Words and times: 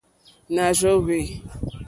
Nà 0.55 0.65
rzóhwè. 0.77 1.19